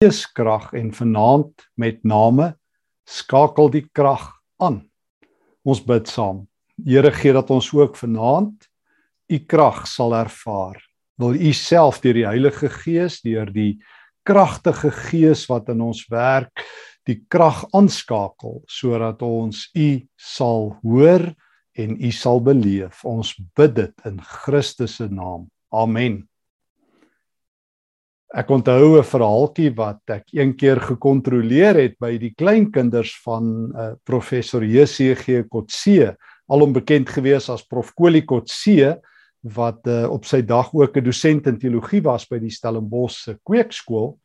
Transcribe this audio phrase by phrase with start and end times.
[0.00, 2.54] geeskrag en vanaand met name
[3.04, 4.22] skakel die krag
[4.56, 4.78] aan.
[5.60, 6.46] Ons bid saam.
[6.80, 8.64] Here gee dat ons ook vanaand
[9.28, 10.80] u krag sal ervaar.
[11.20, 13.82] Wil u self deur die Heilige Gees, deur die
[14.24, 16.64] kragtige Gees wat in ons werk,
[17.04, 21.28] die krag aanskakel sodat ons u sal hoor
[21.76, 23.04] en u sal beleef.
[23.04, 25.50] Ons bid dit in Christus se naam.
[25.68, 26.29] Amen.
[28.30, 33.92] Ek onthou 'n verhaaltjie wat ek een keer gekontroleer het by die kleinkinders van uh,
[34.06, 36.14] professor JCG Kotse,
[36.46, 39.00] alom bekend gewees as Prof Kolie Kotse
[39.42, 43.34] wat uh, op sy dag ook 'n dosent in teologie was by die Stellenbosch se
[43.42, 44.18] kweekskool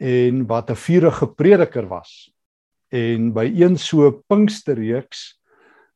[0.00, 2.32] en wat 'n vurige prediker was.
[2.88, 5.36] En by een so Pinksterreeks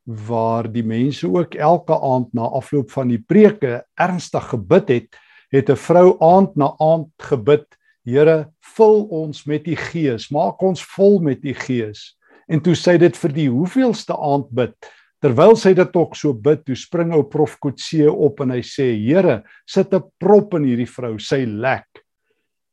[0.04, 5.16] waar die mense ook elke aand na afloop van die preke ernstig gebid het,
[5.52, 7.66] het 'n vrou aand na aand gebid,
[8.04, 12.16] Here, vul ons met u gees, maak ons vol met u gees.
[12.48, 14.72] En toe sê dit vir die hoeveelste aand bid.
[15.20, 18.96] Terwyl sy dit ook so bid, toe spring ou prof Kotse op en hy sê,
[18.96, 21.86] Here, sit 'n prop in hierdie vrou, sy lek.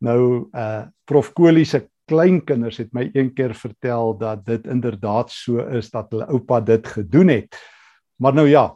[0.02, 5.60] Nou uh prof Kolie se kleinkinders het my een keer vertel dat dit inderdaad so
[5.60, 7.56] is dat hulle oupa dit gedoen het.
[8.22, 8.76] Maar nou ja,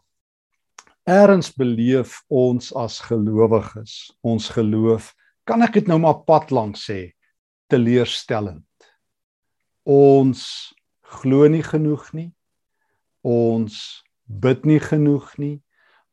[1.10, 5.08] Eerens beleef ons as gelowiges, ons geloof,
[5.48, 7.16] kan ek dit nou maar pad lank sê,
[7.72, 8.68] teleurstellend.
[9.90, 10.44] Ons
[11.22, 12.28] glo nie genoeg nie.
[13.26, 15.56] Ons bid nie genoeg nie.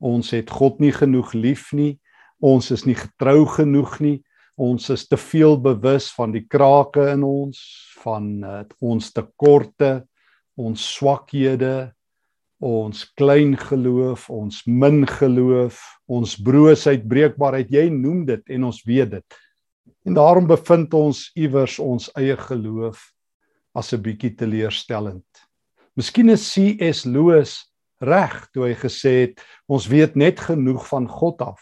[0.00, 1.98] Ons het God nie genoeg lief nie.
[2.40, 4.16] Ons is nie getrou genoeg nie.
[4.56, 7.60] Ons is te veel bewus van die krake in ons,
[8.00, 10.06] van uh, ons tekorte,
[10.56, 11.90] ons swakhede,
[12.62, 19.10] ons klein geloof, ons min geloof, ons broosheid, breekbaarheid, jy noem dit en ons weet
[19.18, 19.38] dit.
[20.06, 23.12] En daarom bevind ons iewers ons eie geloof
[23.74, 25.26] as 'n bietjie teleurstellend.
[25.96, 27.04] Miskien is C.S.
[27.04, 31.60] Lewis reg toe hy gesê het ons weet net genoeg van God af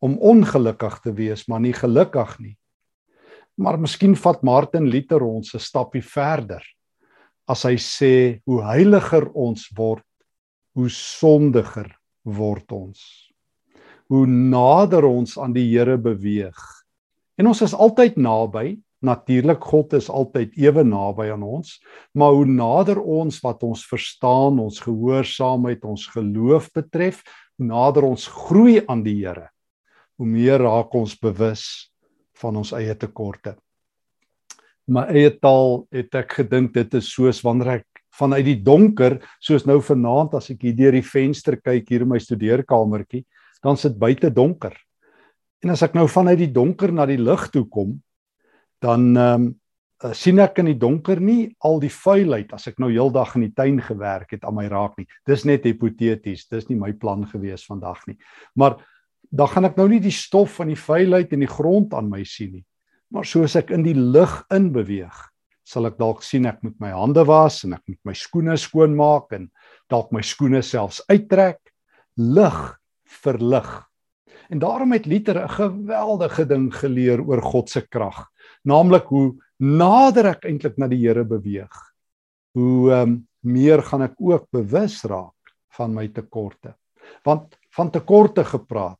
[0.00, 2.56] om ongelukkig te wees, maar nie gelukkig nie.
[3.56, 6.62] Maar miskien vat Martin Luther ons 'n stappie verder
[7.48, 10.04] as hy sê hoe heiliger ons word
[10.78, 11.88] hoe sondiger
[12.26, 13.00] word ons.
[14.10, 16.58] Hoe nader ons aan die Here beweeg.
[17.38, 18.78] En ons is altyd naby.
[19.00, 21.78] Natuurlik God is altyd ewe naby aan ons,
[22.12, 27.22] maar hoe nader ons wat ons verstaan, ons gehoorsaamheid, ons geloof betref,
[27.56, 29.46] hoe nader ons groei aan die Here,
[30.20, 31.64] hoe meer raak ons bewus
[32.42, 33.54] van ons eie tekorte.
[34.84, 37.89] My eie taal het ek gedink dit is soos wanneer ek
[38.20, 42.12] vanuit die donker soos nou vanaand as ek hier deur die venster kyk hier in
[42.12, 43.24] my studeerkamertjie
[43.64, 44.72] dan sit buite donker.
[45.60, 47.98] En as ek nou vanuit die donker na die lig toe kom
[48.80, 49.50] dan ehm um,
[50.16, 53.52] sien ek in die donker nie al die vuilheid as ek nou heeldag in die
[53.52, 55.04] tuin gewerk het aan my raak nie.
[55.28, 56.46] Dis net hipoteties.
[56.48, 58.16] Dis nie my plan gewees vandag nie.
[58.56, 58.78] Maar
[59.30, 62.22] dan gaan ek nou nie die stof van die vuilheid in die grond aan my
[62.24, 62.64] sien nie.
[63.12, 65.18] Maar soos ek in die lig in beweeg,
[65.64, 68.96] sal ek dalk sien ek moet my hande was en ek moet my skoene skoon
[68.96, 69.50] maak en
[69.90, 71.60] dalk my skoene selfs uittrek
[72.16, 72.60] lig
[73.22, 73.70] vir lig.
[74.50, 78.26] En daarom het Luther 'n geweldige ding geleer oor God se krag,
[78.64, 81.70] naamlik hoe nader ek eintlik na die Here beweeg,
[82.54, 86.74] hoe um, meer gaan ek ook bewus raak van my tekorte.
[87.24, 88.98] Want van tekorte gepraat,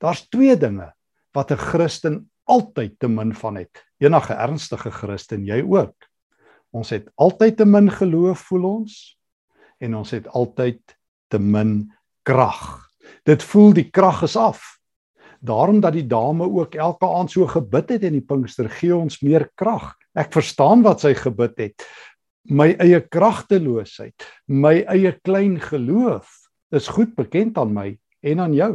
[0.00, 0.92] daar's twee dinge
[1.32, 3.84] wat 'n Christen altyd te min van het.
[4.00, 6.08] Enige ernstige Christen, jy ook.
[6.72, 8.94] Ons het altyd te min geloof voel ons
[9.80, 10.80] en ons het altyd
[11.28, 11.90] te min
[12.24, 12.88] krag.
[13.28, 14.62] Dit voel die krag is af.
[15.44, 19.20] Daarom dat die dame ook elke aand so gebid het en die Pinkster gee ons
[19.24, 19.92] meer krag.
[20.16, 21.86] Ek verstaan wat sy gebid het.
[22.48, 24.16] My eie kragteloosheid,
[24.48, 26.32] my eie klein geloof
[26.72, 27.88] is goed bekend aan my
[28.24, 28.74] en aan jou.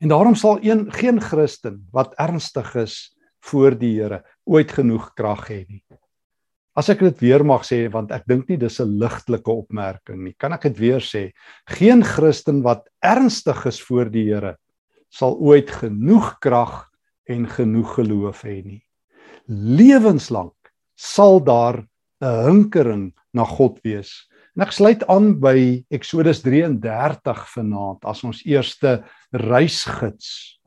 [0.00, 3.10] En daarom sal een geen Christen wat ernstig is
[3.48, 5.82] voor die Here ooit genoeg krag hê nie.
[6.76, 10.34] As ek dit weer mag sê want ek dink nie dis 'n ligtelike opmerking nie.
[10.38, 11.32] Kan ek dit weer sê?
[11.66, 14.56] Geen Christen wat ernstig is voor die Here
[15.10, 16.88] sal ooit genoeg krag
[17.28, 18.82] en genoeg geloof hê nie.
[19.48, 20.54] Lewenslank
[20.96, 21.86] sal daar
[22.22, 24.28] 'n hinkering na God wees.
[24.56, 30.59] En ek sluit aan by Eksodus 33 vanaand as ons eerste reisgids.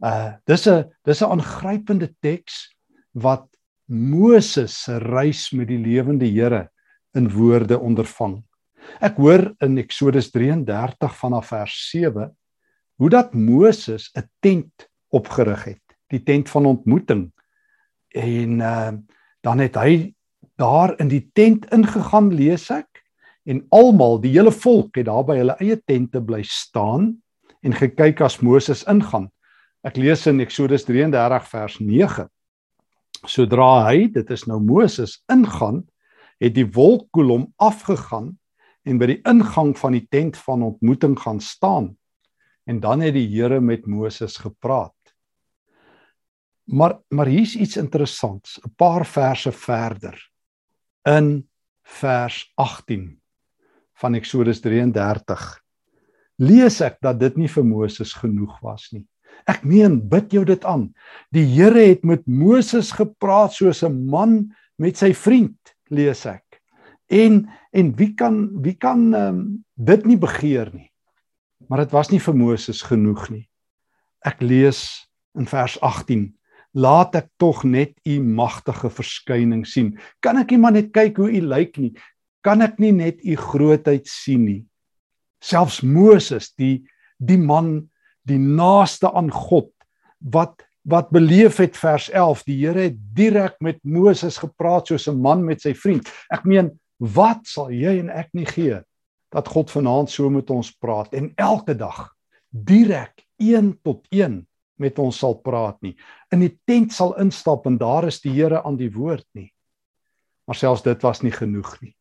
[0.00, 2.74] Uh dis 'n dis 'n aangrypende teks
[3.12, 3.46] wat
[3.86, 6.70] Moses se reis met die lewende Here
[7.14, 8.42] in woorde ondervang.
[9.00, 12.30] Ek hoor in Eksodus 33 vanaf vers 7
[12.96, 17.32] hoe dat Moses 'n tent opgerig het, die tent van ontmoeting
[18.14, 18.92] en uh,
[19.40, 20.14] dan het hy
[20.56, 23.04] daar in die tent ingegaan lees ek
[23.44, 27.14] en almal die hele volk het daar by hulle eie tente bly staan
[27.62, 29.30] en gekyk as Moses ingaan.
[29.80, 32.26] Ek lees in Eksodus 33 vers 9.
[33.24, 35.86] Sodra hy, dit is nou Moses ingaan,
[36.40, 38.34] het die wolkkolom afgegaan
[38.84, 41.94] en by die ingang van die tent van ontmoeting gaan staan.
[42.68, 44.96] En dan het die Here met Moses gepraat.
[46.68, 50.16] Maar maar hier's iets interessants, 'n paar verse verder.
[51.04, 51.48] In
[51.82, 53.20] vers 18
[53.94, 55.64] van Eksodus 33
[56.36, 59.06] lees ek dat dit nie vir Moses genoeg was nie.
[59.46, 60.90] Ek meen, bid jou dit aan.
[61.32, 65.58] Die Here het met Moses gepraat soos 'n man met sy vriend,
[65.90, 66.60] lees ek.
[67.08, 70.90] En en wie kan wie kan um, dit nie begeer nie.
[71.68, 73.48] Maar dit was nie vir Moses genoeg nie.
[74.24, 76.34] Ek lees in vers 18
[76.70, 79.96] Laat ek tog net u magtige verskyning sien.
[80.22, 81.90] Kan ek nie maar net kyk hoe u lyk nie?
[82.46, 84.60] Kan ek nie net u grootheid sien nie?
[85.42, 86.86] Selfs Moses, die
[87.18, 87.90] die man
[88.30, 89.72] die naaste aan God
[90.18, 95.20] wat wat beleef het vers 11 die Here het direk met Moses gepraat soos 'n
[95.20, 96.08] man met sy vriend.
[96.32, 98.80] Ek meen wat sal jy en ek nie gee
[99.30, 102.14] dat God vanaand so met ons praat en elke dag
[102.50, 104.46] direk een tot een
[104.78, 105.96] met ons sal praat nie?
[106.32, 109.52] In die tent sal instap en daar is die Here aan die woord nie.
[110.46, 111.94] Maar selfs dit was nie genoeg nie.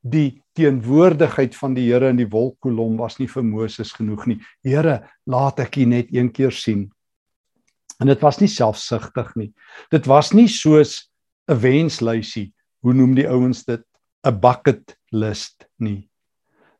[0.00, 4.38] Die teenwoordigheid van die Here in die wolkkolom was nie vir Moses genoeg nie.
[4.64, 6.88] Here, laat ek U net een keer sien.
[8.02, 9.50] En dit was nie selfsugtig nie.
[9.90, 11.10] Dit was nie soos
[11.48, 12.52] 'n wenslysie,
[12.82, 13.82] hoe noem die ouens dit,
[14.24, 16.08] 'n bucket list nie.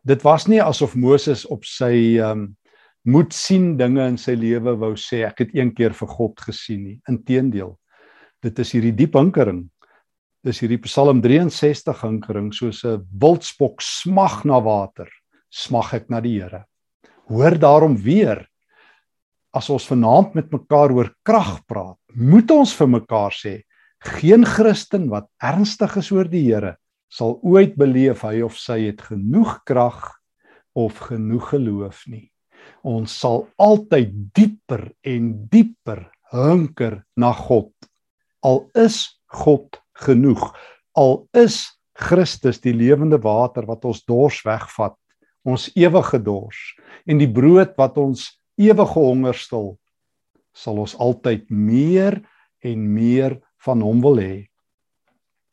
[0.04, 2.56] Dit was nie asof Moses op sy ehm um,
[3.04, 6.84] moet sien dinge in sy lewe wou sê ek het een keer vir God gesien
[6.84, 7.00] nie.
[7.08, 7.78] Inteendeel.
[8.42, 9.68] Dit is hierdie diep hinkering
[10.44, 15.08] dis hierdie Psalm 63 hinkering soos 'n wildspok smag na water,
[15.50, 16.64] smag ek na die Here.
[17.28, 18.46] Hoor daarom weer
[19.54, 23.62] as ons vanaand met mekaar oor krag praat, moet ons vir mekaar sê
[24.04, 26.76] geen Christen wat ernstig is oor die Here
[27.08, 30.12] sal ooit beleef hy of sy het genoeg krag
[30.74, 32.28] of genoeg geloof nie.
[32.82, 37.72] Ons sal altyd dieper en dieper hunker na God.
[38.42, 40.52] Al is God genoeg.
[40.94, 41.64] Al is
[41.94, 44.96] Christus die lewende water wat ons dors wegvat,
[45.44, 46.60] ons ewige dors
[47.06, 49.74] en die brood wat ons ewige honger stil,
[50.54, 52.18] sal ons altyd meer
[52.64, 54.34] en meer van hom wil hê.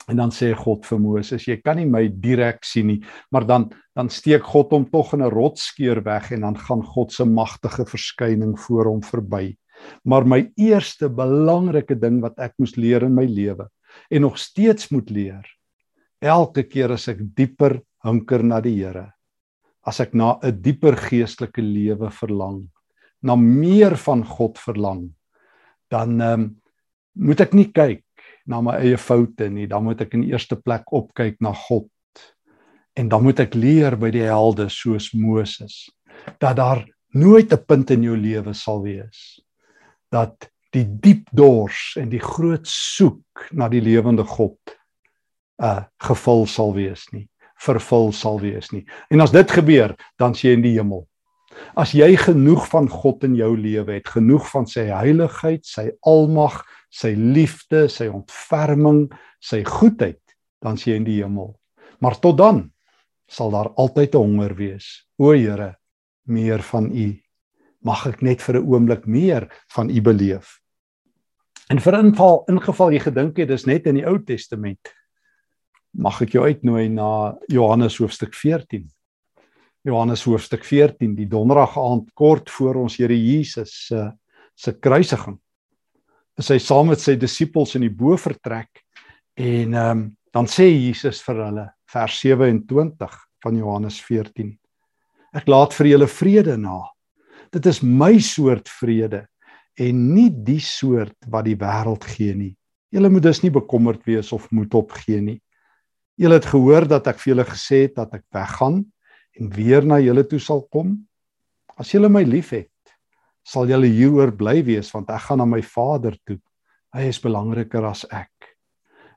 [0.10, 3.00] En dan sê God vir Moses, jy kan nie my direk sien nie,
[3.32, 7.12] maar dan dan steek God hom tog in 'n rotsskeur weg en dan gaan God
[7.12, 9.58] se magtige verskyning voor hom verby.
[10.06, 13.68] Maar my eerste belangrike ding wat ek moes leer in my lewe
[14.10, 15.46] en nog steeds moet leer.
[16.20, 19.12] Elke keer as ek dieper hunker na die Here,
[19.84, 22.70] as ek na 'n dieper geestelike lewe verlang,
[23.22, 25.14] na meer van God verlang,
[25.90, 26.58] dan ehm um,
[27.14, 28.06] moet ek nie kyk
[28.48, 31.90] na my eie foute nie, dan moet ek in eerste plek opkyk na God.
[32.96, 35.90] En dan moet ek leer by die helde soos Moses
[36.40, 39.42] dat daar nooit 'n punt in jou lewe sal wees
[40.12, 44.78] dat die diep dors en die groot soek na die lewende God
[45.62, 47.28] uh gevul sal wees nie
[47.62, 48.86] vervul sal wees nie.
[49.14, 51.06] En as dit gebeur dan sien jy in die hemel
[51.76, 56.62] as jy genoeg van God in jou lewe het genoeg van sy heiligheid sy almag
[56.90, 59.10] sy liefde sy ontferming
[59.44, 60.22] sy goedheid
[60.64, 61.52] dan sien jy in die hemel
[62.00, 62.70] maar tot dan
[63.32, 65.08] sal daar altyd 'n honger wees.
[65.18, 65.78] O Here
[66.28, 67.22] meer van u.
[67.84, 70.61] Mag ek net vir 'n oomblik meer van u beleef
[71.72, 74.90] En vir inval ingeval jy gedink het dis net in die Ou Testament.
[75.96, 78.90] Mag ek jou uitnooi na Johannes hoofstuk 14.
[79.88, 84.10] Johannes hoofstuk 14, die donderdag aand kort voor ons Here Jesus se
[84.62, 85.40] se kruisiging.
[86.38, 88.84] Is hy saam met sy disippels in die bo vertrek
[89.40, 94.54] en ehm um, dan sê Jesus vir hulle vers 27 van Johannes 14.
[95.36, 96.78] Ek laat vir julle vrede na.
[97.52, 99.26] Dit is my soort vrede
[99.80, 102.54] en nie die soort wat die wêreld gee nie.
[102.92, 105.40] Julle moet dus nie bekommerd wees of moed opgee nie.
[106.20, 108.84] Julle het gehoor dat ek vir julle gesê het dat ek weggaan
[109.40, 110.98] en weer na julle toe sal kom.
[111.80, 112.70] As julle my liefhet,
[113.48, 116.38] sal julle hieroor bly wees want ek gaan na my Vader toe.
[116.92, 118.52] Hy is belangriker as ek.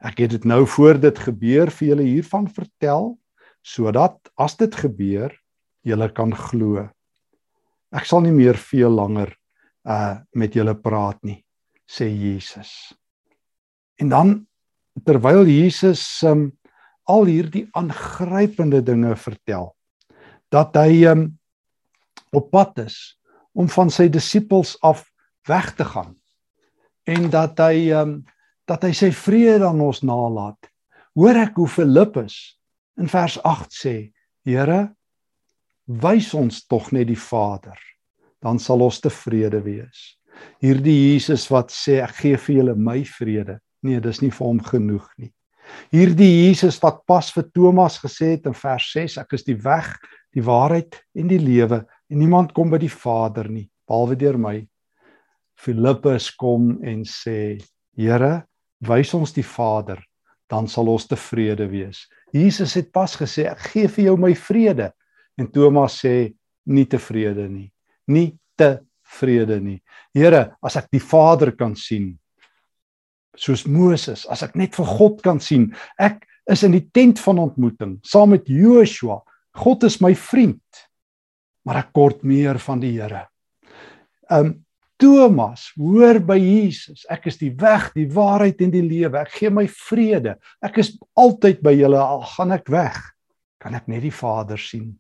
[0.05, 3.17] Ek het dit nou voor dit gebeur vir julle hiervan vertel
[3.65, 5.33] sodat as dit gebeur,
[5.89, 6.85] julle kan glo.
[7.95, 9.33] Ek sal nie meer veel langer
[9.85, 11.41] uh met julle praat nie
[11.85, 12.95] sê Jesus
[13.97, 14.47] En dan
[15.05, 16.51] terwyl Jesus um,
[17.05, 19.73] al hierdie aangrypende dinge vertel
[20.55, 21.27] dat hy um,
[22.35, 22.99] op pad is
[23.55, 25.03] om van sy disippels af
[25.49, 26.15] weg te gaan
[27.11, 28.23] en dat hy um,
[28.65, 30.57] dat hy sy vrede aan ons nalat.
[31.13, 32.57] Hoor ek hoe Filippus
[32.97, 33.93] in vers 8 sê:
[34.49, 34.95] Here,
[35.85, 37.77] wys ons tog net die Vader,
[38.45, 40.15] dan sal ons tevrede wees.
[40.63, 43.59] Hierdie Jesus wat sê ek gee vir julle my vrede.
[43.85, 45.31] Nee, dis nie vir hom genoeg nie.
[45.95, 49.89] Hierdie Jesus wat pas vir Thomas gesê het in vers 6, ek is die weg,
[50.37, 54.57] die waarheid en die lewe en niemand kom by die Vader nie behalwe deur my.
[55.61, 57.61] Filippus kom en sê:
[57.97, 58.45] Here,
[58.85, 60.01] wys ons die Vader,
[60.51, 62.05] dan sal ons tevrede wees.
[62.35, 64.91] Jesus het pas gesê ek gee vir jou my vrede
[65.39, 66.35] en Thomas sê
[66.67, 67.71] nie tevrede nie.
[68.11, 69.81] Nie tevrede nie.
[70.15, 72.15] Here, as ek die Vader kan sien
[73.35, 77.41] soos Moses, as ek net vir God kan sien, ek is in die tent van
[77.43, 79.19] ontmoeting saam met Joshua.
[79.59, 80.63] God is my vriend.
[81.65, 83.25] Maar ek kort meer van die Here.
[84.31, 84.61] Um
[85.01, 87.03] Thomas, hoor by Jesus.
[87.11, 89.19] Ek is die weg, die waarheid en die lewe.
[89.25, 90.37] Ek gee my vrede.
[90.65, 93.01] Ek is altyd by julle al gaan ek weg.
[93.61, 94.93] Kan ek net die Vader sien?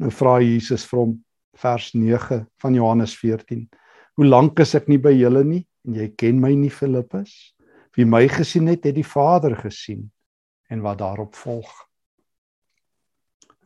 [0.00, 1.16] Nou vra Jesus vir hom
[1.56, 3.68] vers 9 van Johannes 14.
[4.14, 7.54] Hoe lank is ek nie by julle nie en jy ken my nie Filippus?
[7.96, 10.10] Wie my gesien het, het die Vader gesien
[10.70, 11.70] en wat daarop volg.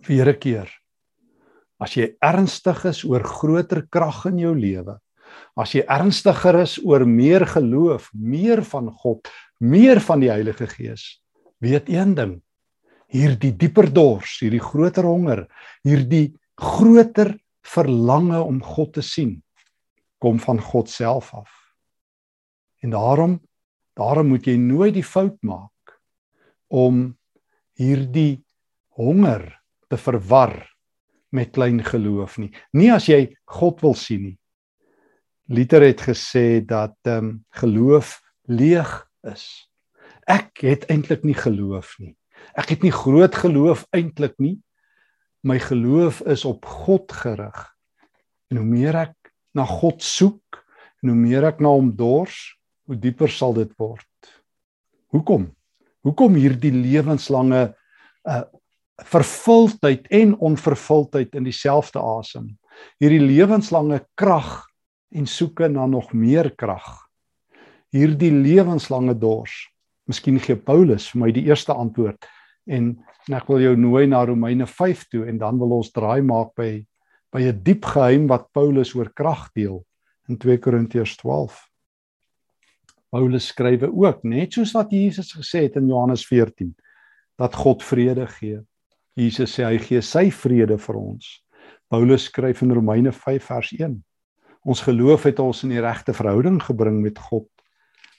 [0.02, 0.68] Vir 'n keer.
[1.78, 4.98] As jy ernstig is oor groter krag in jou lewe,
[5.56, 9.28] as jy ernstiger is oor meer geloof, meer van God,
[9.60, 11.20] meer van die Heilige Gees,
[11.60, 12.34] weet een ding.
[13.08, 15.46] Hierdie dieper dors, hierdie groter honger,
[15.86, 17.34] hierdie groter
[17.64, 19.38] verlange om God te sien,
[20.20, 21.50] kom van God self af.
[22.84, 23.40] En daarom
[23.94, 25.94] daarom moet jy nooit die fout maak
[26.66, 27.12] om
[27.78, 28.42] hierdie
[28.98, 29.44] honger
[29.86, 30.56] te verwar
[31.34, 32.50] met klein geloof nie.
[32.74, 34.38] Nie as jy God wil sien nie.
[35.50, 38.18] Luther het gesê dat ehm um, geloof
[38.48, 38.90] leeg
[39.30, 39.44] is.
[40.26, 42.14] Ek het eintlik nie geloof nie.
[42.56, 44.56] Ek het nie groot geloof eintlik nie.
[45.44, 47.58] My geloof is op God gerig.
[48.48, 50.64] En hoe meer ek na God soek,
[51.04, 52.56] en hoe meer ek na hom dors,
[52.88, 54.08] hoe dieper sal dit word.
[55.12, 55.50] Hoekom?
[56.04, 57.70] Hoekom hierdie lewenslange
[58.24, 58.44] uh
[59.10, 62.44] vervuldheid en onvervuldheid in dieselfde asem?
[63.02, 64.60] Hierdie lewenslange krag
[65.10, 66.86] en soeke na nog meer krag.
[67.90, 69.50] Hierdie lewenslange dors.
[70.06, 72.22] Miskien gee Paulus vir my die eerste antwoord
[72.70, 72.94] en,
[73.28, 76.54] en ek wil jou nooi na Romeine 5 toe en dan wil ons draai maak
[76.56, 76.84] by
[77.34, 79.84] by 'n diep geheim wat Paulus oor krag deel
[80.28, 81.56] in 2 Korintiërs 12.
[83.10, 86.74] Paulus skrywe ook net soos wat Jesus gesê het in Johannes 14
[87.36, 88.60] dat God vrede gee.
[89.16, 91.42] Jesus sê hy gee sy vrede vir ons.
[91.90, 94.04] Paulus skryf in Romeine 5 vers 1
[94.64, 97.48] Ons geloof het ons in die regte verhouding gebring met God.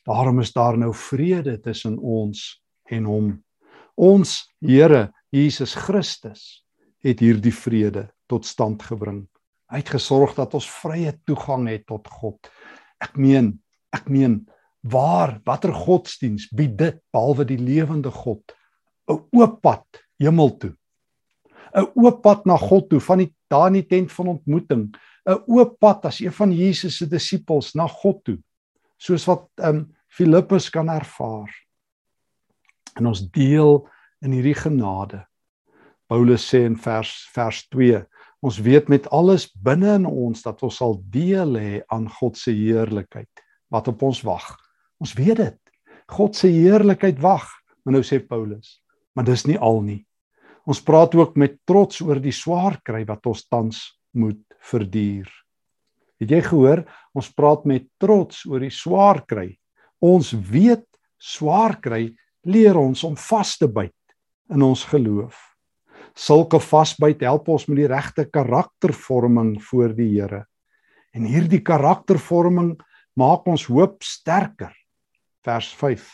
[0.06, 2.62] Daarom is daar nou vrede tussen ons
[2.94, 3.32] en hom.
[3.96, 6.66] Ons Here Jesus Christus
[7.04, 9.26] het hierdie vrede tot stand gebring.
[9.72, 12.38] Hy het gesorg dat ons vrye toegang het tot God.
[13.02, 13.54] Ek meen,
[13.96, 14.44] ek meen,
[14.86, 18.54] waar watter godsdiens bied dit behalwe die lewende God
[19.08, 19.86] 'n oop pad
[20.20, 20.74] hemel toe.
[21.76, 24.94] 'n Oop pad na God toe van die daar in die tent van ontmoeting
[25.26, 28.40] 'n oop pad as een van Jesus se disippels na God toe,
[28.98, 31.52] soos wat um Filippus kan ervaar.
[32.96, 33.82] En ons deel
[34.24, 35.26] in hierdie genade.
[36.08, 38.04] Paulus sê in vers vers 2,
[38.46, 42.54] ons weet met alles binne in ons dat ons sal deel hê aan God se
[42.54, 44.46] heerlikheid wat op ons wag.
[45.02, 45.60] Ons weet dit.
[46.14, 47.48] God se heerlikheid wag.
[47.84, 48.80] Maar nou sê Paulus,
[49.14, 50.02] maar dis nie al nie.
[50.66, 53.82] Ons praat ook met trots oor die swaar kry wat ons tans
[54.18, 55.30] moet verduur.
[56.22, 56.82] Het jy gehoor?
[57.14, 59.52] Ons praat met trots oor die swaar kry.
[60.02, 60.86] Ons weet
[61.22, 62.08] swaar kry
[62.46, 63.94] leer ons om vas te byt
[64.54, 65.36] in ons geloof.
[66.16, 70.46] Sulke vasbyt help ons met die regte karaktervorming voor die Here.
[71.16, 72.76] En hierdie karaktervorming
[73.20, 74.72] maak ons hoop sterker.
[75.44, 76.06] Vers 5.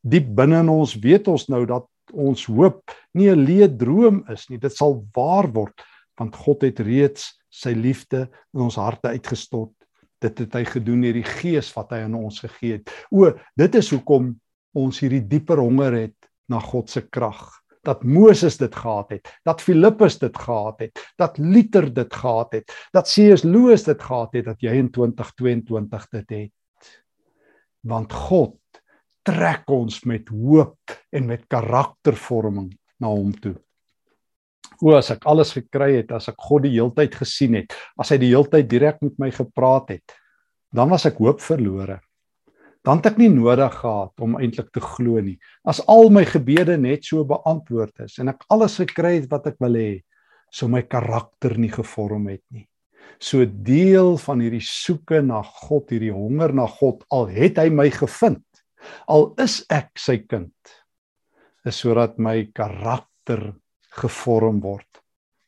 [0.00, 4.48] Diep binne in ons weet ons nou dat ons hoop nie 'n leë droom is
[4.48, 4.58] nie.
[4.58, 5.84] Dit sal waar word
[6.18, 9.72] want God het reeds sy liefde in ons harte uitgestort.
[10.20, 12.90] Dit het hy gedoen deur die gees wat hy aan ons gegee het.
[13.10, 14.40] O, dit is hoekom
[14.76, 17.40] ons hierdie dieper honger het na God se krag.
[17.86, 22.74] Dat Moses dit gehad het, dat Filippus dit gehad het, dat Luther dit gehad het,
[22.92, 23.44] dat C.S.
[23.46, 26.90] Lewis dit gehad het, dat jy in 2022 dit het.
[27.80, 28.58] Want God
[29.24, 32.68] trek ons met hoop en met karaktervorming
[33.00, 33.56] na hom toe.
[34.80, 38.20] O as ek alles gekry het, as ek God die heeltyd gesien het, as hy
[38.20, 40.16] die heeltyd direk met my gepraat het,
[40.72, 41.98] dan was ek hoop verlore.
[42.86, 45.36] Dan het ek nie nodig gehad om eintlik te glo nie.
[45.68, 49.60] As al my gebede net so beantwoord is en ek alles gekry het wat ek
[49.60, 49.90] wil hê,
[50.50, 52.66] sou my karakter nie gevorm het nie.
[53.20, 57.90] So deel van hierdie soeke na God, hierdie honger na God, al het hy my
[57.92, 58.46] gevind,
[59.12, 60.56] al is ek sy kind,
[61.68, 63.50] is sodat my karakter
[64.00, 64.88] gevorm word.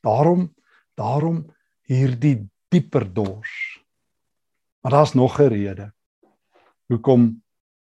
[0.04, 0.50] Daarom
[0.98, 1.44] daarom
[1.88, 3.52] hierdie dieper dors.
[4.82, 5.92] Maar daar's nog 'n rede.
[6.92, 7.30] Hoekom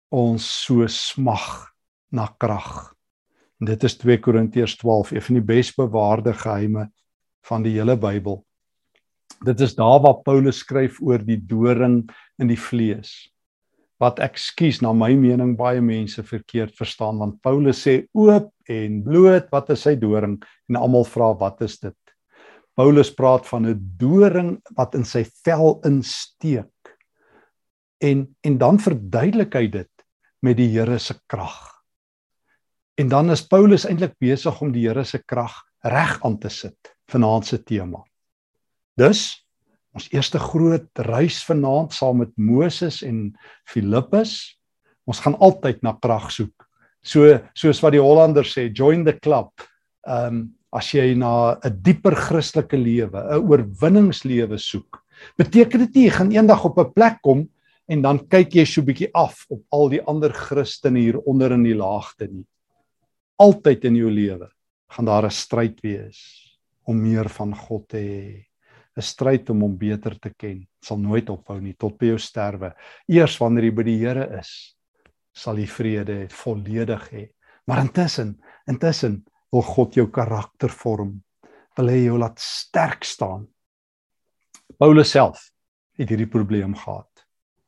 [0.08, 1.44] ons so smag
[2.16, 2.94] na krag.
[3.60, 6.86] En dit is 2 Korintiërs 12, een van die besbewaarde geheime
[7.44, 8.38] van die hele Bybel.
[9.44, 12.06] Dit is daar waar Paulus skryf oor die doring
[12.40, 13.12] in die vlees.
[14.00, 19.52] Wat ekskuus na my mening baie mense verkeerd verstaan want Paulus sê oop en bloot
[19.52, 20.38] wat is sy doring
[20.72, 21.98] en almal vra wat is dit?
[22.80, 26.91] Paulus praat van 'n doring wat in sy vel insteek.
[28.02, 30.06] En en dan verduidelik hy dit
[30.42, 31.70] met die Here se krag.
[32.98, 35.54] En dan is Paulus eintlik besig om die Here se krag
[35.86, 38.02] reg aan te sit vanaand se tema.
[38.98, 39.44] Dus
[39.92, 43.34] ons eerste groot reis vanaand saam met Moses en
[43.68, 44.56] Filippus.
[45.04, 46.66] Ons gaan altyd na krag soek.
[47.02, 49.52] So soos wat die Hollanders sê, join the club.
[50.08, 50.42] Ehm um,
[50.72, 55.02] as jy na 'n dieper Christelike lewe, 'n oorwinningslewe soek,
[55.36, 57.44] beteken dit nie jy gaan eendag op 'n plek kom
[57.88, 61.52] en dan kyk jy so 'n bietjie af op al die ander Christene hier onder
[61.52, 62.46] in die laagte nie.
[63.38, 64.48] Altyd in jou lewe
[64.88, 66.20] gaan daar 'n stryd wees
[66.84, 68.46] om meer van God te hê.
[68.96, 70.66] 'n Stryd om hom beter te ken.
[70.82, 72.74] Sal nooit ophou nie tot by jou sterwe.
[73.08, 74.76] Eers wanneer jy by die Here is,
[75.32, 77.28] sal jy vrede hê, volledig hê.
[77.66, 81.22] Maar intussen, intussen wil God jou karakter vorm.
[81.76, 83.46] Wil hy jou laat sterk staan.
[84.78, 85.50] Paulus self
[85.96, 87.11] het hierdie probleem gehad.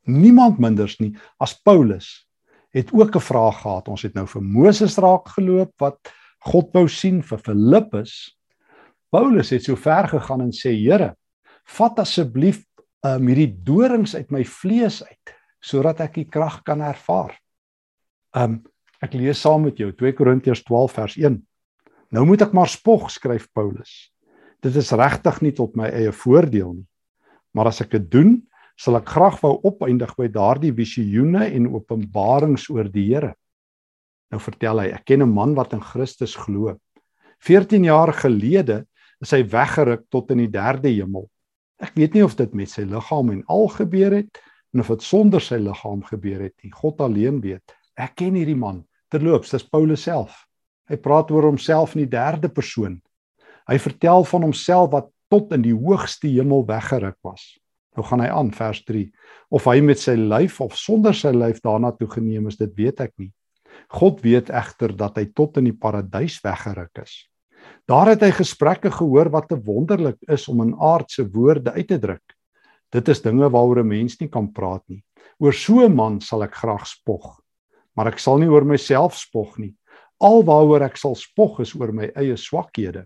[0.05, 2.27] Niemand minders nie as Paulus
[2.75, 3.87] het ook 'n vraag gehad.
[3.87, 5.97] Ons het nou vir Moses raak geloop wat
[6.39, 8.35] God wou sien vir Filippus
[9.15, 11.13] Paulus het so ver gegaan en sê Here,
[11.77, 12.63] vat asseblief
[13.05, 17.33] um, hierdie dorings uit my vlees uit sodat ek die krag kan ervaar.
[18.35, 18.59] Um
[19.03, 21.37] ek lees saam met jou 2 Korintiërs 12 vers 1.
[22.15, 24.09] Nou moet ek maar spog, skryf Paulus.
[24.63, 26.85] Dit is regtig nie tot my eie voordeel nie.
[27.53, 28.37] Maar as ek dit doen,
[28.75, 33.33] sal ek graag wou opeindig by daardie visioene en openbarings oor die Here.
[34.31, 36.75] Nou vertel hy, ek ken 'n man wat in Christus glo.
[37.39, 38.85] 14 jaar gelede
[39.21, 41.29] is hy weggeruk tot in die derde hemel.
[41.79, 44.39] Ek weet nie of dit met sy liggaam en al gebeur het
[44.73, 46.71] en of dit sonder sy liggaam gebeur het nie.
[46.71, 47.63] God alleen weet.
[47.95, 48.83] Ek ken hierdie man.
[49.11, 50.45] Terloops, dis Paulus self.
[50.89, 53.01] Hy praat oor homself in die derde persoon.
[53.69, 57.55] Hy vertel van homself wat tot in die hoogste hemel weggeruk was.
[57.95, 59.05] Nou gaan hy aan vers 3.
[59.55, 62.99] Of hy met sy lyf of sonder sy lyf daarna toe geneem is, dit weet
[62.99, 63.31] ek nie.
[63.95, 67.25] God weet egter dat hy tot in die paradys weggeruk is.
[67.89, 71.99] Daar het hy gesprekke gehoor wat te wonderlik is om in aardse woorde uit te
[72.01, 72.35] druk.
[72.93, 75.03] Dit is dinge waaroor 'n mens nie kan praat nie.
[75.39, 77.41] Oor so 'n man sal ek graag spog,
[77.95, 79.75] maar ek sal nie oor myself spog nie.
[80.21, 83.05] Alwaaroor ek sal spog is oor my eie swakhede.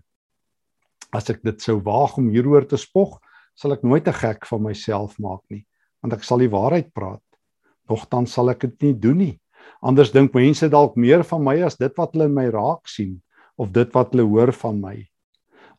[1.12, 3.20] As ek dit sou waag om hieroor te spog,
[3.60, 5.66] sal ek nooit 'n gek van myself maak nie,
[6.02, 7.22] want ek sal die waarheid praat.
[7.90, 9.40] Nogtans sal ek dit nie doen nie.
[9.82, 13.20] Anders dink mense dalk meer van my as dit wat hulle in my raak sien
[13.58, 14.96] of dit wat hulle hoor van my.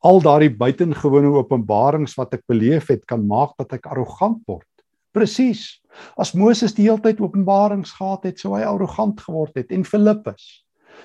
[0.04, 4.68] Al daardie buitengewone openbarings wat ek beleef het kan maak dat ek arrogant word.
[5.14, 5.82] Presies.
[6.18, 10.64] As Moses die hele tyd openbarings gehad het, sou hy arrogant geword het en Filippus.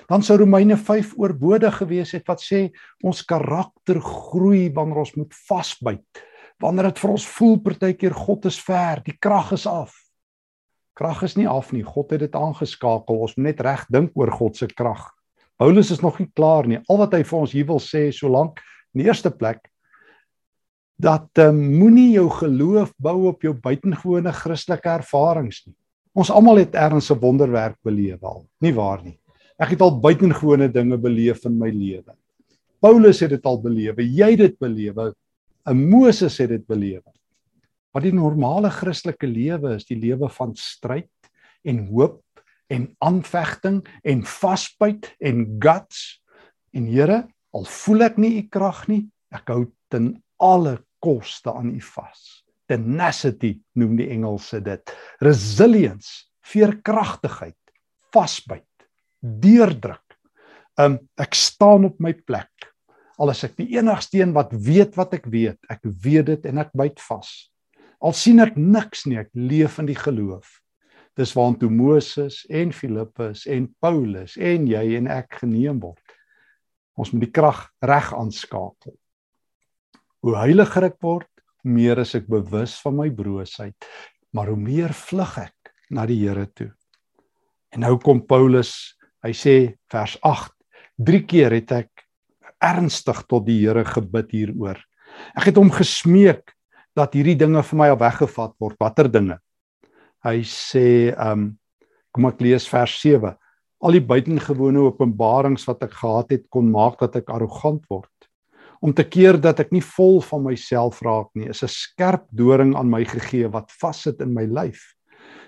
[0.09, 2.67] Dan sou Romeine 5 oorbodig gewees het wat sê
[3.03, 6.23] ons karakter groei wanneer ons moet vasbyt.
[6.61, 9.93] Wanneer dit vir ons voel partykeer God is ver, die krag is af.
[10.97, 11.83] Krag is nie af nie.
[11.85, 13.19] God het dit aangeskakel.
[13.21, 15.03] Ons moet net reg dink oor God se krag.
[15.57, 16.79] Paulus is nog nie klaar nie.
[16.89, 18.61] Al wat hy vir ons hier wil sê solank
[18.93, 19.67] in die eerste plek
[20.97, 25.75] dat uh, moenie jou geloof bou op jou buitengewone Christelike ervarings nie.
[26.17, 29.19] Ons almal het erns 'n wonderwerk beleef al, nie waar nie?
[29.59, 32.17] Ek het al buitengewone dinge beleef in my lewe.
[32.81, 34.95] Paulus het dit al beleef, jy het dit beleef,
[35.67, 37.03] 'n Moses het dit beleef.
[37.91, 41.31] Maar die normale Christelike lewe is die lewe van stryd
[41.67, 42.23] en hoop
[42.67, 46.21] en aanvegting en vasbyt en guts.
[46.71, 51.71] En Here, al voel ek nie u krag nie, ek hou ten alle koste aan
[51.73, 52.43] u vas.
[52.67, 54.93] Tenacity noem die Engelse dit.
[55.23, 57.57] Resilience, veerkragtigheid,
[58.13, 58.87] vasbyt,
[59.19, 60.03] deurdruk.
[60.77, 62.51] Um ek staan op my plek.
[63.17, 66.61] Al is ek die enigste een wat weet wat ek weet, ek weet dit en
[66.61, 67.31] ek byt vas.
[67.97, 70.59] Al sien ek niks nie, ek leef in die geloof.
[71.17, 76.03] Dis waartoe Moses en Filippus en Paulus en jy en ek geneem word.
[76.97, 78.93] Ons moet die krag reg aanskakel.
[80.21, 81.29] Hoe heiliger ek word,
[81.65, 83.89] meer is ek bewus van my broosheid,
[84.33, 86.69] maar hoe meer vlug ek na die Here toe.
[87.73, 88.93] En nou kom Paulus,
[89.25, 89.55] hy sê
[89.91, 90.53] vers 8,
[90.97, 91.96] drie keer het ek
[92.63, 94.79] ernstig tot die Here gebid hieroor.
[95.37, 96.53] Ek het hom gesmeek
[96.97, 98.77] dat hierdie dinge vir my al weggevat word.
[98.79, 99.39] Watter dinge?
[100.25, 101.47] Hy sê, ehm um,
[102.11, 103.35] kom ek lees vers 7.
[103.85, 108.09] Al die buitengewone openbarings wat ek gehad het kon maak dat ek arrogant word
[108.81, 112.75] om te keer dat ek nie vol van myself raak nie is 'n skerp doring
[112.75, 114.93] aan my gegee wat vassit in my lyf.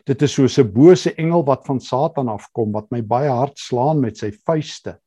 [0.06, 4.02] Dit is soos 'n bose engel wat van Satan afkom wat my baie hard slaan
[4.02, 4.98] met sy vuiste.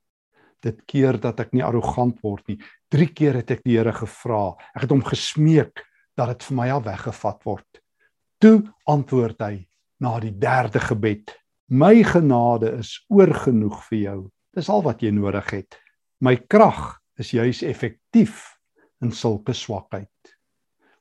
[0.62, 2.58] Dit keer dat ek nie arrogant word nie.
[2.94, 4.54] 3 keer het ek die Here gevra.
[4.76, 5.82] Ek het hom gesmeek
[6.18, 7.80] dat dit vir my al weggevat word.
[8.42, 9.54] Toe antwoord hy
[10.02, 11.34] na die derde gebed:
[11.70, 14.18] My genade is oorgenoeg vir jou.
[14.54, 15.78] Dis al wat jy nodig het.
[16.20, 18.52] My krag is juis effektief
[19.02, 20.10] in sulke swakheid.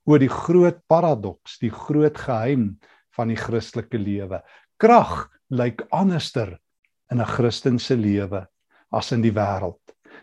[0.10, 2.80] Oor die groot paradoks, die groot geheim
[3.14, 4.42] van die Christelike lewe.
[4.82, 6.58] Krag lyk anderster
[7.12, 8.48] in 'n Christen se lewe
[8.92, 9.80] as in die wêreld.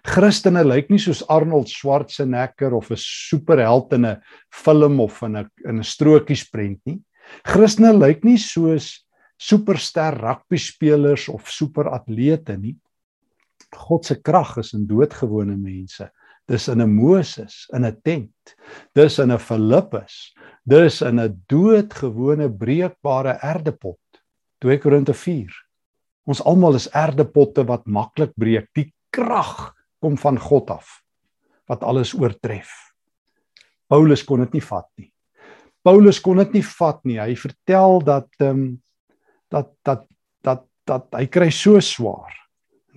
[0.06, 5.50] Christene lyk nie soos Arnold Schwarzenegger of 'n superheld in 'n film of in 'n
[5.64, 7.00] in 'n strokiesprent nie.
[7.44, 9.04] Christene lyk nie soos
[9.38, 12.76] superster rugby spelers of superatlete nie.
[13.74, 16.10] God se krag is in doodgewone mense.
[16.48, 18.56] Dis in 'n Moses, in 'n tent.
[18.94, 20.32] Dis in 'n Filippus.
[20.66, 23.98] Dis in 'n doodgewone breekbare erdepot.
[24.60, 25.67] 2 Korinte 4.
[26.28, 28.68] Ons almal is erdepotte wat maklik breek.
[28.76, 30.98] Die krag kom van God af
[31.68, 32.68] wat alles oortref.
[33.88, 35.10] Paulus kon dit nie vat nie.
[35.84, 37.18] Paulus kon dit nie vat nie.
[37.20, 38.68] Hy vertel dat ehm um,
[39.48, 40.04] dat dat
[40.44, 42.38] dat dat hy kry so swaar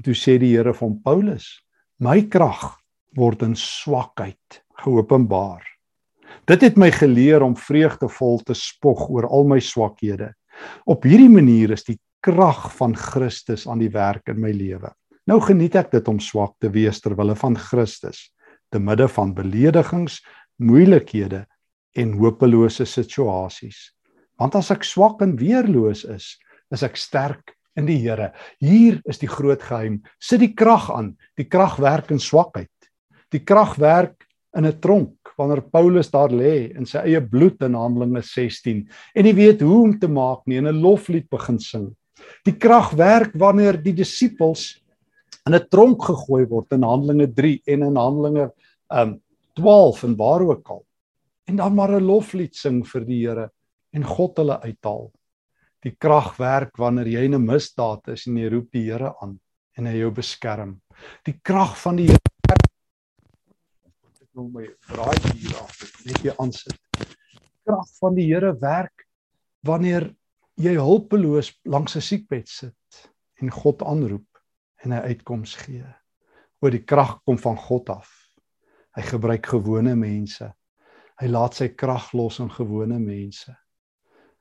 [0.01, 1.61] En toe sê die Here van Paulus:
[2.01, 2.79] "My krag
[3.13, 5.61] word in swakheid geopenbaar."
[6.49, 10.31] Dit het my geleer om vreugdevol te spog oor al my swakhede.
[10.89, 14.91] Op hierdie manier is die krag van Christus aan die werk in my lewe.
[15.29, 18.29] Nou geniet ek dit om swak te wees ter wille van Christus,
[18.71, 20.19] te midde van beledigings,
[20.61, 21.45] moeilikhede
[21.97, 23.91] en hopelose situasies.
[24.39, 26.35] Want as ek swak en weerloos is,
[26.73, 28.31] is ek sterk in die Here.
[28.59, 30.01] Hier is die groot geheim.
[30.19, 31.15] Sit die krag aan.
[31.39, 32.71] Die krag werk in swakheid.
[33.31, 37.73] Die krag werk in 'n tronk wanneer Paulus daar lê in sy eie bloed in
[37.73, 41.95] Handelinge 16 en hy weet hoe om te maak nie en 'n loflied begin sing.
[42.45, 44.81] Die krag werk wanneer die disippels
[45.45, 48.51] in 'n tronk gegooi word in Handelinge 3 en in Handelinge
[48.89, 49.21] um
[49.55, 50.85] 12 en waar ook al.
[51.47, 53.51] En dan maar 'n loflied sing vir die Here
[53.93, 55.11] en God hulle uithaal
[55.81, 59.39] die krag werk wanneer jy in 'n misdaad is en jy roep die Here aan
[59.77, 60.81] en hy jou beskerm.
[61.25, 62.19] Die krag van die Here
[64.21, 66.77] ek wil my braai hier af net jy aansit.
[67.65, 69.07] Krag van die Here werk
[69.65, 70.13] wanneer
[70.61, 74.27] jy hulpeloos langs 'n siekbed sit en God aanroep
[74.83, 75.85] en hy uitkoms gee.
[76.61, 78.09] Oor die krag kom van God af.
[78.95, 80.51] Hy gebruik gewone mense.
[81.21, 83.55] Hy laat sy krag los in gewone mense.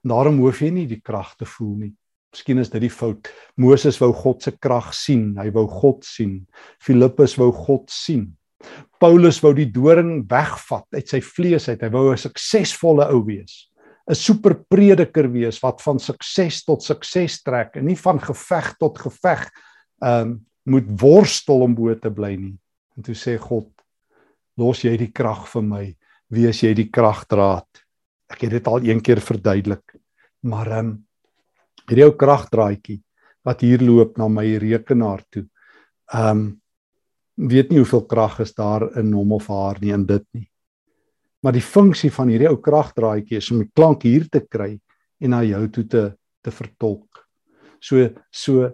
[0.02, 1.94] Daarom hoef jy nie die krag te voel nie.
[2.32, 3.28] Miskien is dit die fout.
[3.56, 5.34] Moses wou God se krag sien.
[5.38, 6.46] Hy wou God sien.
[6.80, 8.36] Filippus wou God sien.
[9.00, 11.80] Paulus wou die doring wegvat uit sy vlees uit.
[11.80, 13.69] Hy wou 'n suksesvolle ou wees.
[14.10, 19.46] 'n Superprediker wees wat van sukses tot sukses trek en nie van geveg tot geveg
[20.02, 20.38] ehm um,
[20.70, 22.56] moet worstel om bo te bly nie.
[22.96, 23.70] En toe sê God:
[24.56, 25.84] "Los jy die krag vir my.
[26.28, 27.66] Wees jy die kragdraad."
[28.30, 29.96] Ek het dit al een keer verduidelik.
[30.42, 30.92] Maar ehm um,
[31.88, 33.00] hierdie ou kragdraadjie
[33.44, 35.46] wat hier loop na my rekenaar toe.
[36.12, 36.60] Ehm um,
[37.50, 40.49] weet nie hoeveel krag is daar in hom of haar nie in dit nie.
[41.42, 44.74] Maar die funksie van hierdie ou kragdraadjie is om die klank hier te kry
[45.20, 46.04] en na jou toe te
[46.40, 47.26] te vertolk.
[47.80, 48.70] So so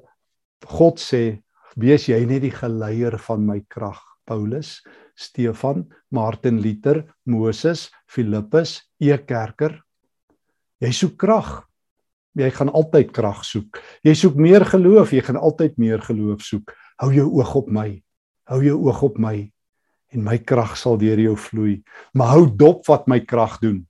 [0.67, 1.43] God sê
[1.77, 4.81] wees jy net die geleier van my krag Paulus
[5.17, 9.81] Stefan, Martin Luther, Moses, Filippus, E Kerker.
[10.81, 11.65] Jy soek krag.
[12.37, 13.81] Jy gaan altyd krag soek.
[14.05, 16.75] Jy soek meer geloof, jy gaan altyd meer geloof soek.
[17.01, 17.89] Hou jou oog op my.
[18.53, 19.39] Hou jou oog op my
[20.17, 21.77] en my krag sal deur jou vloei.
[22.17, 23.85] Maar hou dop wat my krag doen.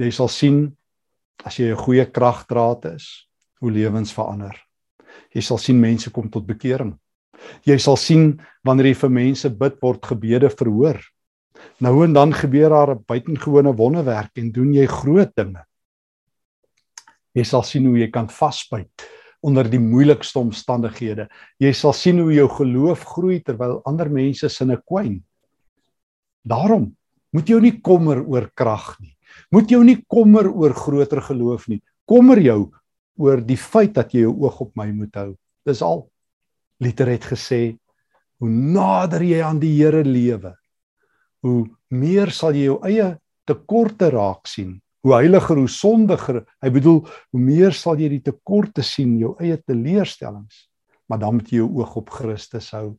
[0.00, 0.70] Jy sal sien
[1.44, 3.28] as jy 'n goeie kragdraad is,
[3.60, 4.56] hoe lewens verander.
[5.34, 6.98] Jy sal sien mense kom tot bekering.
[7.64, 11.00] Jy sal sien wanneer jy vir mense bid word gebede verhoor.
[11.80, 15.64] Nou en dan gebeur daar 'n buitengewone wonderwerk en doen jy groot dinge.
[17.34, 18.90] Jy sal sien hoe jy kan vasbyt
[19.40, 21.28] onder die moeilikste omstandighede.
[21.60, 25.20] Jy sal sien hoe jou geloof groei terwyl ander mense sinne kwyn.
[26.44, 26.90] Daarom
[27.32, 29.14] moet jy nie kommer oor krag nie.
[29.54, 31.80] Moet jou nie kommer oor groter geloof nie.
[32.08, 32.70] Kommer jou
[33.20, 35.30] oor die feit dat jy jou oog op my moet hou.
[35.66, 36.06] Dis al.
[36.80, 37.76] Liter het gesê
[38.40, 40.54] hoe nader jy aan die Here lewe,
[41.44, 43.10] hoe meer sal jy jou eie
[43.48, 44.78] tekorte raak sien.
[45.00, 46.42] Hoe heiliger, hoe sondiger.
[46.60, 47.00] Hy bedoel,
[47.32, 50.66] hoe meer sal jy die tekorte sien, jou eie teleurstellings.
[51.08, 52.92] Maar dan moet jy jou oog op Christus hou.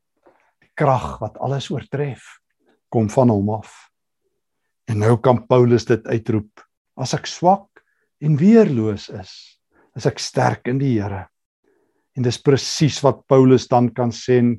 [0.61, 2.25] Die krag wat alles oortref,
[2.91, 3.75] kom van hom af.
[4.89, 6.63] En nou kan Paulus dit uitroep:
[6.99, 7.83] As ek swak
[8.21, 9.33] en weerloos is,
[9.95, 11.27] is ek sterk in die Here.
[12.17, 14.55] En dis presies wat Paulus dan kan sê in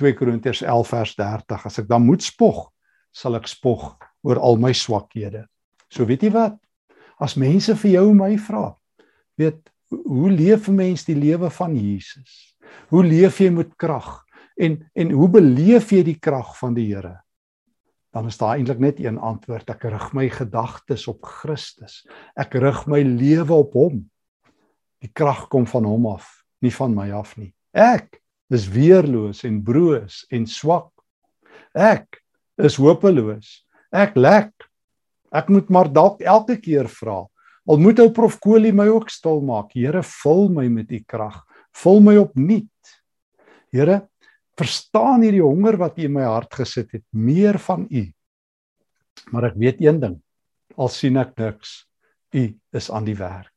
[0.00, 2.68] 2 Korintiërs 11 vers 30, as ek dan moet spog,
[3.14, 3.92] sal ek spog
[4.26, 5.44] oor al my swakhede.
[5.90, 6.58] So weet jy wat?
[7.18, 8.76] As mense vir jou my vra,
[9.38, 12.54] weet hoe leef 'n mens die lewe van Jesus?
[12.88, 14.24] Hoe leef jy met krag?
[14.56, 17.22] En en hoe beleef jy die krag van die Here?
[18.10, 19.70] Dan is daar eintlik net een antwoord.
[19.70, 22.06] Ek rig my gedagtes op Christus.
[22.36, 24.10] Ek rig my lewe op hom.
[24.98, 27.52] Die krag kom van hom af, nie van my af nie.
[27.72, 30.90] Ek is weerloos en broos en swak.
[31.74, 32.22] Ek
[32.58, 33.62] is hopeloos.
[33.92, 34.67] Ek lek.
[35.32, 37.24] Ek moet maar dalk elke keer vra.
[37.68, 39.74] Al moet ou prof Kolie my ook stil maak.
[39.76, 41.42] Here, vul my met u krag.
[41.76, 42.94] Vul my opnuut.
[43.72, 44.08] Here,
[44.56, 48.06] verstaan hierdie honger wat u in my hart gesit het, meer van u.
[49.30, 50.16] Maar ek weet een ding.
[50.78, 51.84] Al sien ek niks,
[52.32, 53.52] u is aan die werk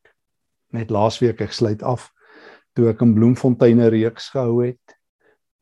[0.76, 2.10] net laasweek ek sluit af
[2.76, 4.98] toe ek in Bloemfontein 'n reeks gehou het.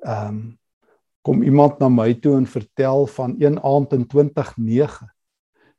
[0.05, 0.57] Ehm um,
[1.21, 5.09] kom iemand na my toe en vertel van een aand in 2009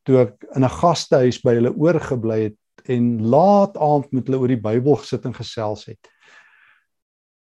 [0.06, 4.48] toe ek in 'n gastehuis by hulle oorgebly het en laat aand met hulle oor
[4.48, 6.00] die Bybel gesit en gesels het.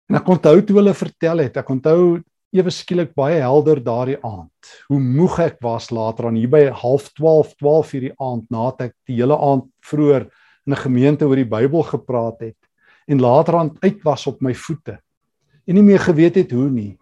[0.09, 2.23] En ek onthou toe hulle vertel het, ek onthou
[2.55, 4.71] ewe skielik baie helder daardie aand.
[4.87, 8.93] Hoe moeg ek was later aan hier by 12:30, 12 uur die aand nadat ek
[9.05, 10.29] die hele aand vroeër
[10.65, 12.57] in 'n gemeente oor die Bybel gepraat het
[13.07, 14.99] en later aan uit was op my voete
[15.67, 16.97] en nie meer geweet het hoe nie.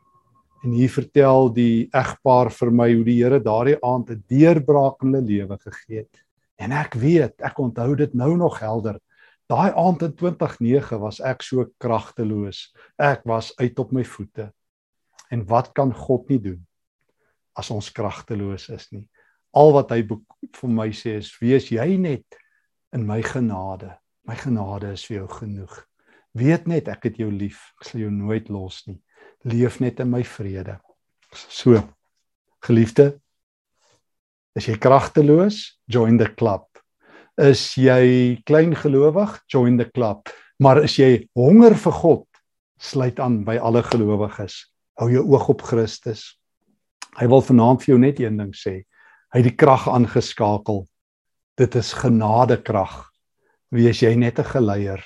[0.65, 5.13] En hier vertel die egpaar vir my hoe die Here daardie aand 'n deurbraak in
[5.13, 6.23] hulle lewe gegee het.
[6.58, 8.99] En ek weet, ek onthou dit nou nog helder.
[9.47, 12.73] Daai aand in 2009 was ek so kragteloos.
[12.97, 14.51] Ek was uit op my voete.
[15.30, 16.65] En wat kan God nie doen
[17.54, 19.08] as ons kragteloos is nie?
[19.54, 20.01] Al wat hy
[20.54, 22.25] vir my sê is: "Wees jy net
[22.91, 23.97] in my genade.
[24.25, 25.86] My genade is vir jou genoeg.
[26.34, 27.73] Weet net ek het jou lief.
[27.80, 28.99] Ek sal jou nooit los nie.
[29.46, 30.80] Leef net in my vrede.
[31.32, 31.82] So.
[32.66, 33.20] Geliefde,
[34.58, 35.76] is jy kragteloos?
[35.86, 36.66] Join the club.
[37.38, 39.36] Is jy klein gelowig?
[39.52, 40.32] Join the club.
[40.58, 42.26] Maar is jy honger vir God?
[42.82, 44.64] Sluit aan by alle gelowiges.
[44.98, 46.40] Hou jou oog op Christus.
[47.20, 48.82] Hy wil vanaand vir jou net een ding sê.
[49.30, 50.86] Hy het die krag aangeskakel
[51.56, 52.96] dit is genadekrag.
[53.72, 55.02] Wees jy net 'n geleier.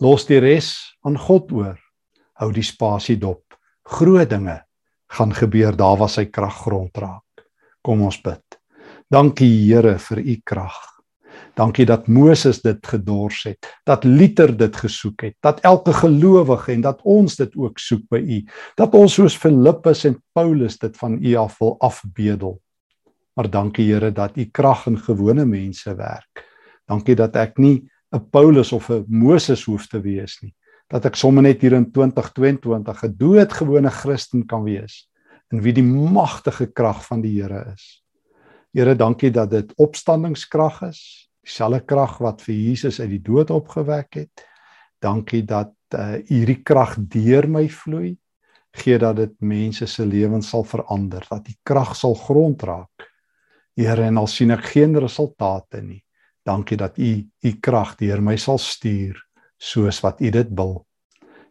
[0.00, 1.78] Los die res aan God oor.
[2.34, 3.43] Hou die spasie dop.
[3.84, 4.62] Groot dinge
[5.12, 7.44] gaan gebeur daar waar sy krag grond raak.
[7.84, 8.42] Kom ons bid.
[9.12, 10.78] Dankie Here vir u krag.
[11.54, 16.82] Dankie dat Moses dit gedors het, dat Luther dit gesoek het, dat elke gelowige en
[16.82, 18.40] dat ons dit ook soek by u,
[18.78, 22.58] dat ons soos Filippus en Paulus dit van u af wil afbedel.
[23.34, 26.42] Maar dankie Here dat u krag in gewone mense werk.
[26.88, 30.54] Dankie dat ek nie 'n Paulus of 'n Moses hoef te wees nie.
[30.94, 35.08] Dat ek sommer net hier in 2022 'n doodgewone Christen kan wees
[35.50, 38.04] in wie die magtige krag van die Here is.
[38.72, 44.14] Here, dankie dat dit opstandingskrag is, dieselfde krag wat vir Jesus uit die dood opgewek
[44.14, 44.46] het.
[45.02, 48.16] Dankie dat uh, hierdie krag deur my vloei.
[48.74, 53.10] Gee dat dit mense se lewens sal verander, dat die krag sal grond raak
[53.74, 56.04] Here en al sien ek geen resultate nie.
[56.46, 59.23] Dankie dat U U krag deur my sal stuur
[59.64, 60.82] soos wat U dit wil.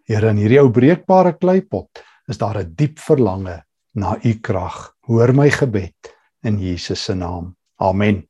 [0.07, 3.63] Here in hierdie ou breekbare kleipot is daar 'n diep verlange
[3.95, 4.95] na U krag.
[5.07, 7.55] Hoor my gebed in Jesus se naam.
[7.79, 8.27] Amen.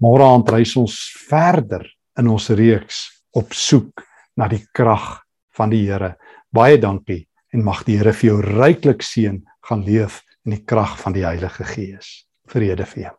[0.00, 0.96] Môre aand reis ons
[1.28, 1.86] verder
[2.18, 4.02] in ons reeks op soek
[4.36, 5.22] na die krag
[5.56, 6.16] van die Here.
[6.52, 10.98] Baie dankie en mag die Here vir jou ryklik seën gaan leef in die krag
[10.98, 13.16] van die Heilige Gees vrede vir jou.